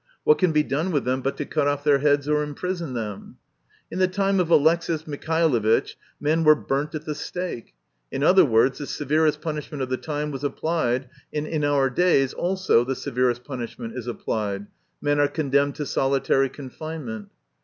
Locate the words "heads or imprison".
1.99-2.95